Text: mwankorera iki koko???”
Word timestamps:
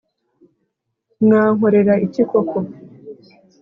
mwankorera 1.23 1.93
iki 2.05 2.23
koko???” 2.31 2.59